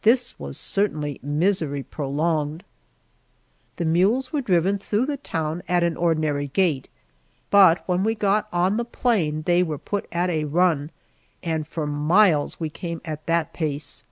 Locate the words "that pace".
13.26-14.04